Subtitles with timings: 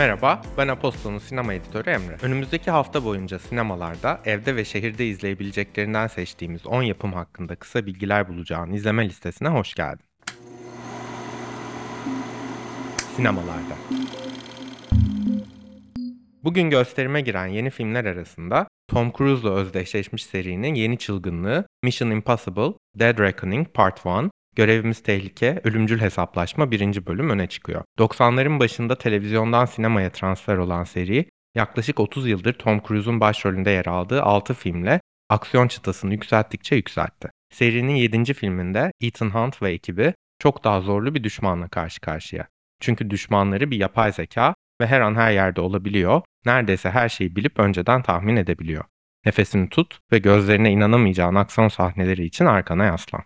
[0.00, 2.16] Merhaba, ben Apostol'un sinema editörü Emre.
[2.22, 8.72] Önümüzdeki hafta boyunca sinemalarda evde ve şehirde izleyebileceklerinden seçtiğimiz 10 yapım hakkında kısa bilgiler bulacağın
[8.72, 10.04] izleme listesine hoş geldin.
[13.16, 13.74] Sinemalarda
[16.44, 23.18] Bugün gösterime giren yeni filmler arasında Tom Cruise'la özdeşleşmiş serinin yeni çılgınlığı Mission Impossible Dead
[23.18, 24.10] Reckoning Part 1
[24.56, 27.84] Görevimiz Tehlike, Ölümcül Hesaplaşma birinci bölüm öne çıkıyor.
[27.98, 34.22] 90'ların başında televizyondan sinemaya transfer olan seri, yaklaşık 30 yıldır Tom Cruise'un başrolünde yer aldığı
[34.22, 37.28] 6 filmle aksiyon çıtasını yükselttikçe yükseltti.
[37.52, 38.34] Serinin 7.
[38.34, 42.46] filminde Ethan Hunt ve ekibi çok daha zorlu bir düşmanla karşı karşıya.
[42.80, 47.58] Çünkü düşmanları bir yapay zeka ve her an her yerde olabiliyor, neredeyse her şeyi bilip
[47.58, 48.84] önceden tahmin edebiliyor.
[49.26, 53.22] Nefesini tut ve gözlerine inanamayacağın aksiyon sahneleri için arkana yaslan.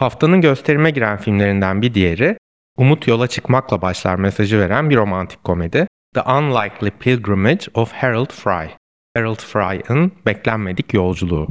[0.00, 2.36] Haftanın gösterime giren filmlerinden bir diğeri,
[2.76, 8.68] Umut yola çıkmakla başlar mesajı veren bir romantik komedi, The Unlikely Pilgrimage of Harold Fry.
[9.16, 11.48] Harold Fry'ın beklenmedik yolculuğu.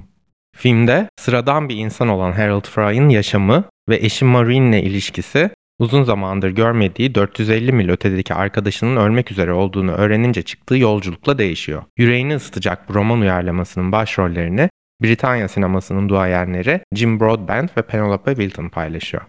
[0.56, 7.16] Filmde sıradan bir insan olan Harold Fry'ın yaşamı ve eşi Maureen'le ilişkisi uzun zamandır görmediği
[7.16, 11.84] 450 mil ötedeki arkadaşının ölmek üzere olduğunu öğrenince çıktığı yolculukla değişiyor.
[11.98, 14.69] Yüreğini ısıtacak bu roman uyarlamasının başrollerini
[15.04, 19.24] Britanya sinemasının duayenleri Jim Broadbent ve Penelope Wilton paylaşıyor.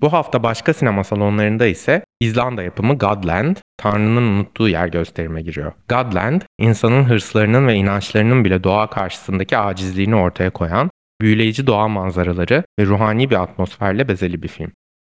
[0.00, 5.72] Bu hafta başka sinema salonlarında ise İzlanda yapımı Godland, Tanrı'nın unuttuğu yer gösterime giriyor.
[5.88, 12.84] Godland, insanın hırslarının ve inançlarının bile doğa karşısındaki acizliğini ortaya koyan, büyüleyici doğa manzaraları ve
[12.86, 14.72] ruhani bir atmosferle bezeli bir film.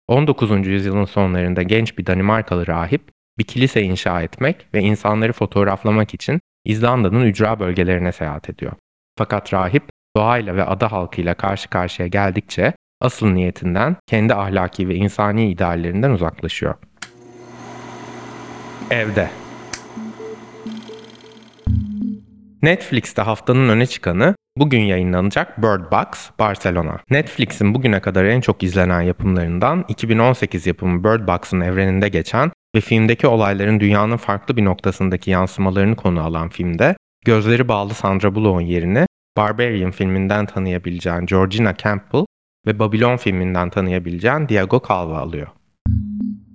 [0.09, 0.67] 19.
[0.67, 3.03] yüzyılın sonlarında genç bir Danimarkalı rahip,
[3.39, 8.73] bir kilise inşa etmek ve insanları fotoğraflamak için İzlanda'nın ücra bölgelerine seyahat ediyor.
[9.19, 9.83] Fakat rahip
[10.17, 16.75] doğayla ve ada halkıyla karşı karşıya geldikçe asıl niyetinden, kendi ahlaki ve insani ideallerinden uzaklaşıyor.
[18.91, 19.31] Evde
[22.63, 27.01] Netflix'te haftanın öne çıkanı bugün yayınlanacak Bird Box Barcelona.
[27.11, 33.27] Netflix'in bugüne kadar en çok izlenen yapımlarından 2018 yapımı Bird Box'ın evreninde geçen ve filmdeki
[33.27, 39.07] olayların dünyanın farklı bir noktasındaki yansımalarını konu alan filmde gözleri bağlı Sandra Bullock'un yerini
[39.37, 42.25] Barbarian filminden tanıyabileceğin Georgina Campbell
[42.67, 45.47] ve Babylon filminden tanıyabileceğin Diego Calva alıyor.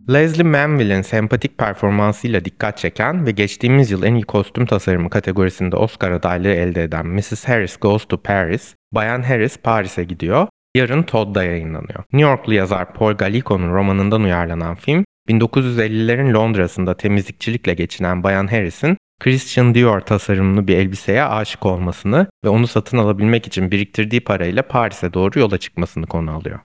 [0.09, 6.11] Leslie Manville'in sempatik performansıyla dikkat çeken ve geçtiğimiz yıl en iyi kostüm tasarımı kategorisinde Oscar
[6.11, 7.45] adaylığı elde eden Mrs.
[7.47, 12.03] Harris Goes to Paris, Bayan Harris Paris'e gidiyor, yarın Todd'da yayınlanıyor.
[12.13, 19.75] New Yorklu yazar Paul Gallico'nun romanından uyarlanan film, 1950'lerin Londra'sında temizlikçilikle geçinen Bayan Harris'in Christian
[19.75, 25.39] Dior tasarımlı bir elbiseye aşık olmasını ve onu satın alabilmek için biriktirdiği parayla Paris'e doğru
[25.39, 26.59] yola çıkmasını konu alıyor.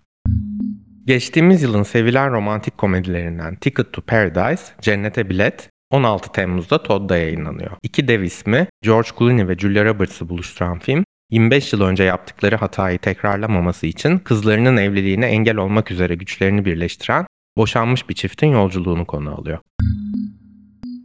[1.07, 7.71] Geçtiğimiz yılın sevilen romantik komedilerinden Ticket to Paradise, Cennete Bilet, 16 Temmuz'da Todd'da yayınlanıyor.
[7.83, 12.99] İki dev ismi George Clooney ve Julia Roberts'ı buluşturan film, 25 yıl önce yaptıkları hatayı
[12.99, 17.27] tekrarlamaması için kızlarının evliliğine engel olmak üzere güçlerini birleştiren
[17.57, 19.59] boşanmış bir çiftin yolculuğunu konu alıyor.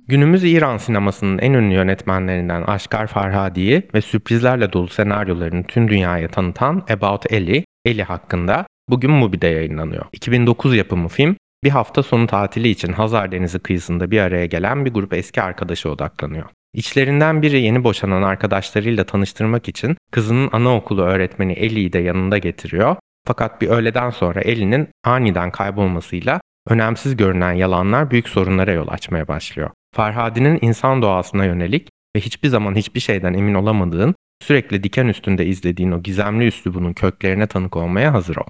[0.09, 6.85] Günümüz İran sinemasının en ünlü yönetmenlerinden Aşkar Farhadi'yi ve sürprizlerle dolu senaryolarını tüm dünyaya tanıtan
[6.89, 10.05] About Ellie, Ellie hakkında bugün Mubi'de yayınlanıyor.
[10.13, 14.93] 2009 yapımı film, bir hafta sonu tatili için Hazar Denizi kıyısında bir araya gelen bir
[14.93, 16.45] grup eski arkadaşa odaklanıyor.
[16.73, 22.95] İçlerinden biri yeni boşanan arkadaşlarıyla tanıştırmak için kızının anaokulu öğretmeni Ellie'yi de yanında getiriyor.
[23.25, 29.69] Fakat bir öğleden sonra Ellie'nin aniden kaybolmasıyla önemsiz görünen yalanlar büyük sorunlara yol açmaya başlıyor.
[29.95, 35.91] Farhadi'nin insan doğasına yönelik ve hiçbir zaman hiçbir şeyden emin olamadığın, sürekli diken üstünde izlediğin
[35.91, 38.47] o gizemli üslubunun köklerine tanık olmaya hazır ol.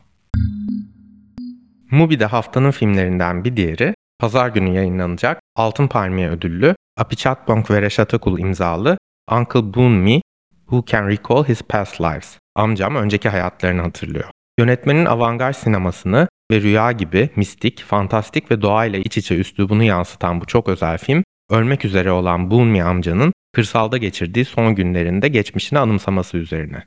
[1.91, 8.39] Mubi'de haftanın filmlerinden bir diğeri, pazar günü yayınlanacak Altın Palmiye ödüllü Apichatpong ve Reşat Akul
[8.39, 8.97] imzalı
[9.31, 10.21] Uncle Boon Me
[10.69, 12.37] Who Can Recall His Past Lives.
[12.55, 14.29] Amcam önceki hayatlarını hatırlıyor.
[14.59, 20.45] Yönetmenin avantgard sinemasını ve rüya gibi mistik, fantastik ve doğayla iç içe üslubunu yansıtan bu
[20.45, 26.85] çok özel film, ölmek üzere olan Bunmi amcanın kırsalda geçirdiği son günlerinde geçmişini anımsaması üzerine.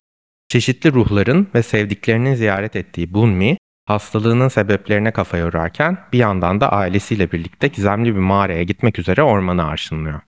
[0.49, 7.33] Çeşitli ruhların ve sevdiklerinin ziyaret ettiği Bunmi, hastalığının sebeplerine kafa yorarken bir yandan da ailesiyle
[7.33, 10.21] birlikte gizemli bir mağaraya gitmek üzere ormanı arşınlıyor.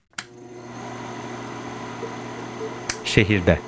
[3.04, 3.58] Şehirde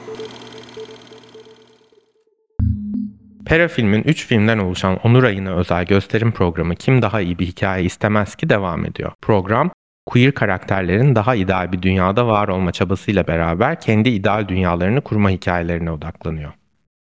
[3.47, 7.85] Pera filmin 3 filmden oluşan Onur Ayı'na özel gösterim programı Kim Daha iyi bir Hikaye
[7.85, 9.13] istemez ki devam ediyor.
[9.23, 9.71] Program,
[10.07, 15.91] queer karakterlerin daha ideal bir dünyada var olma çabasıyla beraber kendi ideal dünyalarını kurma hikayelerine
[15.91, 16.53] odaklanıyor.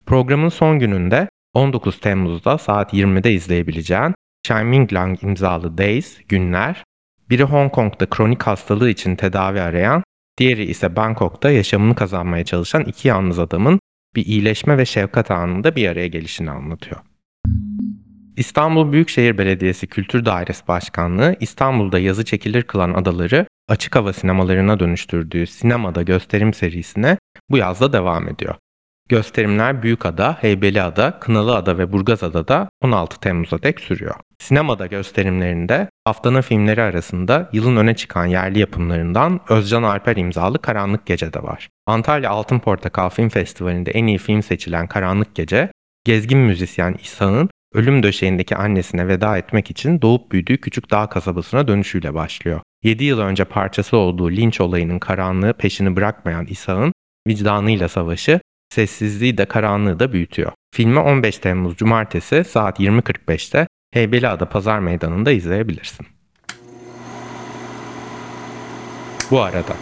[0.06, 6.84] Programın son gününde 19 Temmuz'da saat 20'de izleyebileceğin Chiming Lang imzalı Days, Günler,
[7.30, 10.02] Biri Hong Kong'da kronik hastalığı için tedavi arayan,
[10.38, 13.80] diğeri ise Bangkok'ta yaşamını kazanmaya çalışan iki yalnız adamın
[14.16, 17.00] bir iyileşme ve şefkat anında bir araya gelişini anlatıyor.
[18.36, 25.46] İstanbul Büyükşehir Belediyesi Kültür Dairesi Başkanlığı İstanbul'da yazı çekilir kılan adaları açık hava sinemalarına dönüştürdüğü
[25.46, 27.18] sinemada gösterim serisine
[27.50, 28.54] bu yazda devam ediyor.
[29.08, 34.14] Gösterimler Büyükada, Heybeliada, Kınalıada ve Burgazada'da 16 Temmuz'a dek sürüyor.
[34.38, 41.32] Sinemada gösterimlerinde haftanın filmleri arasında yılın öne çıkan yerli yapımlarından Özcan Alper imzalı Karanlık Gece
[41.32, 41.68] de var.
[41.86, 45.72] Antalya Altın Portakal Film Festivali'nde en iyi film seçilen Karanlık Gece,
[46.04, 52.14] gezgin müzisyen İsa'nın ölüm döşeğindeki annesine veda etmek için doğup büyüdüğü küçük dağ kasabasına dönüşüyle
[52.14, 52.60] başlıyor.
[52.84, 56.92] 7 yıl önce parçası olduğu linç olayının karanlığı peşini bırakmayan İsa'nın
[57.28, 58.40] vicdanıyla savaşı
[58.74, 60.52] sessizliği de karanlığı da büyütüyor.
[60.74, 66.06] Filmi 15 Temmuz Cumartesi saat 20.45'te Heybeliada Pazar Meydanı'nda izleyebilirsin.
[69.30, 69.76] Bu arada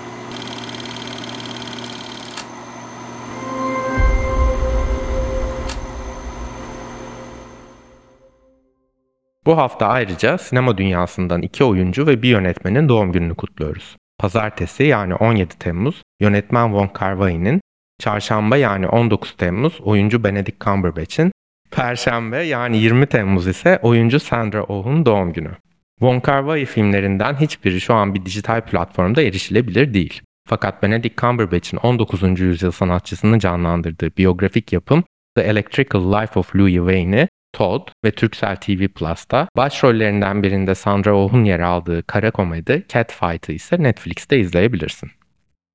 [9.46, 13.96] Bu hafta ayrıca sinema dünyasından iki oyuncu ve bir yönetmenin doğum gününü kutluyoruz.
[14.18, 17.60] Pazartesi yani 17 Temmuz yönetmen Wong Kar-wai'nin,
[18.00, 21.32] çarşamba yani 19 Temmuz oyuncu Benedict Cumberbatch'in,
[21.70, 25.50] perşembe yani 20 Temmuz ise oyuncu Sandra Oh'un doğum günü.
[25.98, 30.22] Wong Kar-wai filmlerinden hiçbiri şu an bir dijital platformda erişilebilir değil.
[30.48, 32.40] Fakat Benedict Cumberbatch'in 19.
[32.40, 35.04] yüzyıl sanatçısını canlandırdığı biyografik yapım
[35.36, 41.44] The Electrical Life of Louis Wayne'i Todd ve Turkcell TV Plus'ta, başrollerinden birinde Sandra Oh'un
[41.44, 45.10] yer aldığı kara komedi Catfight'ı ise Netflix'te izleyebilirsin.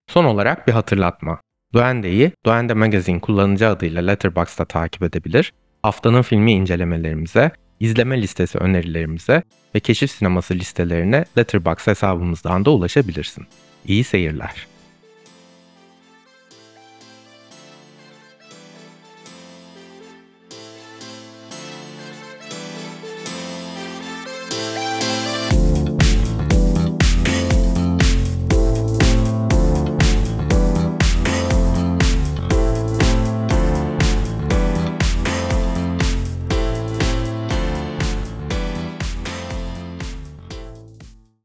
[0.09, 1.39] Son olarak bir hatırlatma.
[1.73, 5.53] Duende'yi Duende Magazine kullanıcı adıyla Letterboxd'da takip edebilir,
[5.83, 9.43] haftanın filmi incelemelerimize, izleme listesi önerilerimize
[9.75, 13.47] ve keşif sineması listelerine Letterboxd hesabımızdan da ulaşabilirsin.
[13.85, 14.67] İyi seyirler.